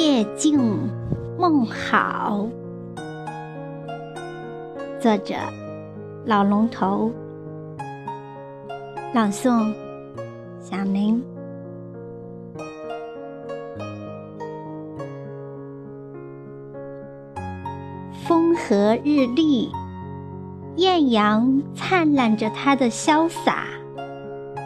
[0.00, 0.58] 夜静
[1.38, 2.48] 梦好。
[4.98, 5.34] 作者：
[6.24, 7.12] 老龙头。
[9.12, 9.74] 朗诵：
[10.58, 11.22] 小明。
[18.26, 19.70] 风和日丽，
[20.76, 23.66] 艳阳灿烂着它的潇洒，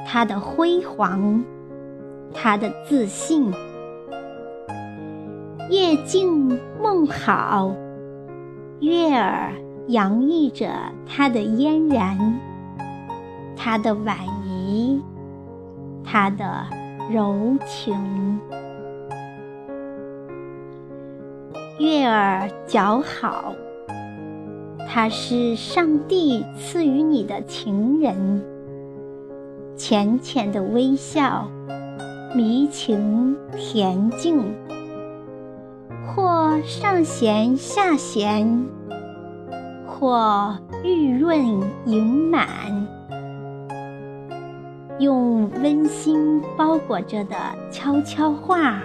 [0.07, 1.43] 它的辉煌，
[2.33, 3.53] 它的自信。
[5.71, 7.75] 夜静梦好，
[8.81, 9.53] 月儿
[9.89, 10.69] 洋溢着
[11.07, 12.39] 它的嫣然，
[13.57, 15.01] 它的婉仪，
[16.05, 16.67] 它的
[17.11, 18.39] 柔情。
[21.79, 23.55] 月儿姣好，
[24.87, 28.45] 它是上帝赐予你的情人，
[29.77, 31.49] 浅浅的微笑，
[32.37, 34.45] 迷情恬静。
[36.63, 38.67] 上弦下弦，
[39.87, 41.39] 或玉润
[41.85, 42.47] 盈满，
[44.99, 47.37] 用温馨包裹着的
[47.71, 48.83] 悄悄话，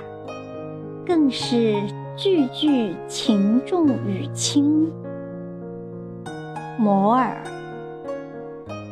[1.05, 1.75] 更是
[2.15, 4.91] 句句情重语轻，
[6.77, 7.41] 摩耳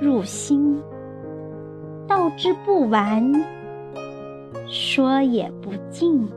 [0.02, 0.81] 入心，
[2.08, 3.33] 道之不完，
[4.67, 6.28] 说也不尽。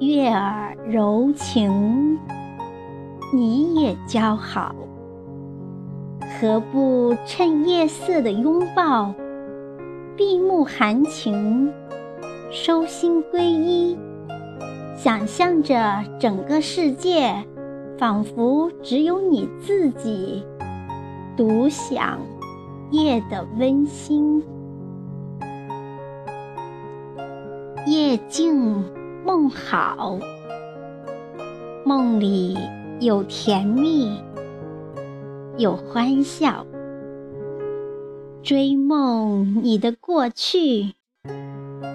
[0.00, 2.18] 月儿柔情，
[3.32, 4.74] 你也交好，
[6.40, 9.14] 何不趁夜色的拥抱，
[10.16, 11.72] 闭目含情，
[12.50, 13.96] 收心归一，
[14.96, 17.32] 想象着整个世界，
[17.96, 20.44] 仿佛只有你自己，
[21.36, 22.18] 独享
[22.90, 24.42] 夜的温馨，
[27.86, 28.82] 夜静。
[29.24, 30.18] 梦好，
[31.82, 32.58] 梦里
[33.00, 34.20] 有甜蜜，
[35.56, 36.66] 有欢笑。
[38.42, 40.92] 追梦你的过去，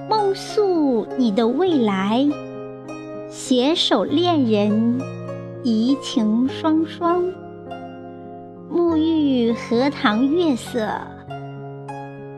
[0.09, 2.27] 梦诉你的未来。
[3.29, 4.99] 携手恋人，
[5.61, 7.23] 怡情双双。
[8.73, 10.89] 沐浴荷塘月色，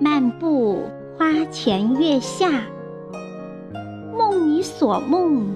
[0.02, 0.82] 漫步
[1.18, 2.66] 花前月下。
[4.62, 5.56] 所梦，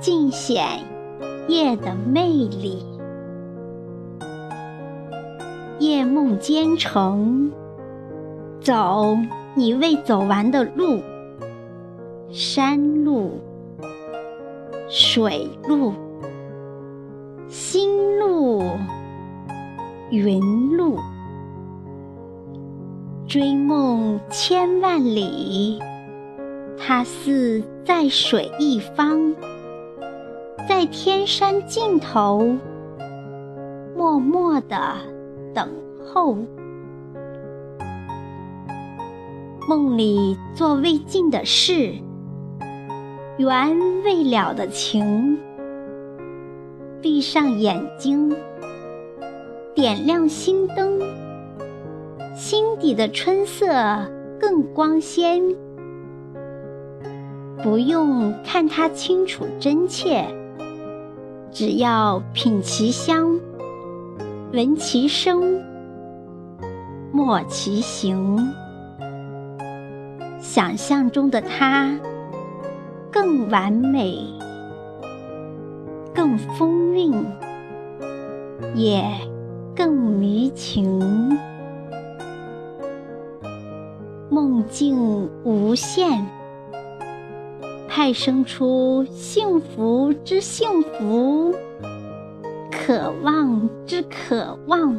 [0.00, 0.64] 尽显
[1.48, 2.84] 夜的魅力。
[5.78, 7.50] 夜梦兼程，
[8.60, 9.16] 走
[9.54, 11.00] 你未走完的路，
[12.30, 13.40] 山路、
[14.88, 15.94] 水路、
[17.48, 18.62] 心路、
[20.10, 20.98] 云路，
[23.26, 25.80] 追梦千万里。
[26.82, 29.34] 它似在水一方，
[30.66, 32.56] 在天山尽头，
[33.94, 34.96] 默默的
[35.54, 35.68] 等
[36.04, 36.36] 候。
[39.68, 41.94] 梦里做未尽的事，
[43.36, 45.38] 缘未了的情。
[47.02, 48.34] 闭上眼睛，
[49.74, 50.98] 点亮心灯，
[52.34, 53.68] 心底的春色
[54.40, 55.40] 更光鲜。
[57.62, 60.24] 不用看它清楚真切，
[61.52, 63.38] 只要品其香，
[64.52, 65.62] 闻其声，
[67.12, 68.48] 默其行，
[70.40, 71.94] 想象中的它
[73.10, 74.18] 更完美，
[76.14, 77.12] 更风韵，
[78.74, 79.04] 也
[79.76, 81.38] 更迷情，
[84.30, 86.26] 梦境无限。
[87.92, 91.52] 派生出幸福之幸福，
[92.70, 94.94] 渴望之渴望，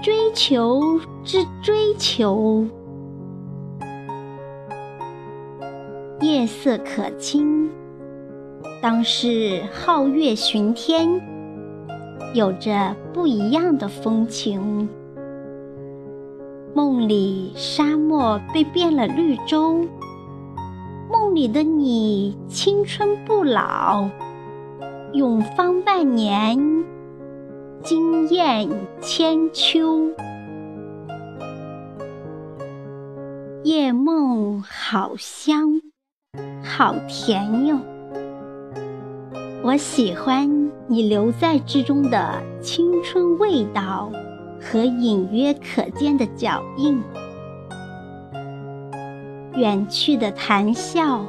[0.00, 0.80] 追求
[1.24, 2.64] 之追求。
[6.20, 7.68] 夜色可亲，
[8.80, 11.20] 当是皓月巡天，
[12.32, 14.88] 有着不一样的风情。
[16.74, 19.84] 梦里沙漠被变了绿洲。
[21.10, 24.08] 梦里的你，青春不老，
[25.12, 26.84] 永芳万年，
[27.82, 28.68] 惊艳
[29.00, 30.12] 千秋。
[33.64, 35.80] 夜梦好香，
[36.62, 37.76] 好甜哟。
[39.64, 44.10] 我喜欢你留在之中的青春味道
[44.60, 47.02] 和隐约可见的脚印。
[49.54, 51.24] 远去的谈笑，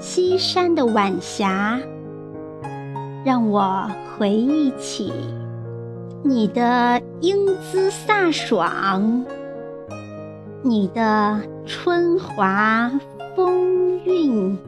[0.00, 1.78] 西山的晚霞，
[3.24, 5.12] 让我回忆起
[6.22, 9.24] 你的英姿飒爽，
[10.62, 12.90] 你的春华
[13.36, 14.58] 风韵。